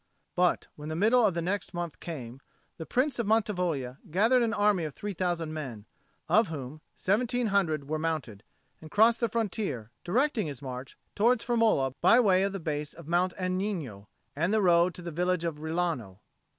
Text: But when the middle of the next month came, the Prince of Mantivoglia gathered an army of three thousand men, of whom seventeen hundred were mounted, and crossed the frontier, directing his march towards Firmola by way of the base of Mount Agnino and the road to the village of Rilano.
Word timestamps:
But 0.35 0.65
when 0.75 0.89
the 0.89 0.95
middle 0.95 1.23
of 1.27 1.35
the 1.35 1.43
next 1.43 1.75
month 1.75 1.99
came, 1.99 2.39
the 2.77 2.87
Prince 2.87 3.19
of 3.19 3.27
Mantivoglia 3.27 3.99
gathered 4.09 4.41
an 4.41 4.51
army 4.51 4.83
of 4.83 4.95
three 4.95 5.13
thousand 5.13 5.53
men, 5.53 5.85
of 6.27 6.47
whom 6.47 6.81
seventeen 6.95 7.45
hundred 7.49 7.87
were 7.87 7.99
mounted, 7.99 8.41
and 8.81 8.89
crossed 8.89 9.19
the 9.19 9.29
frontier, 9.29 9.91
directing 10.03 10.47
his 10.47 10.59
march 10.59 10.97
towards 11.13 11.45
Firmola 11.45 11.93
by 12.01 12.19
way 12.19 12.41
of 12.41 12.51
the 12.51 12.59
base 12.59 12.93
of 12.93 13.07
Mount 13.07 13.35
Agnino 13.35 14.07
and 14.35 14.51
the 14.51 14.63
road 14.63 14.95
to 14.95 15.03
the 15.03 15.11
village 15.11 15.45
of 15.45 15.57
Rilano. 15.59 16.17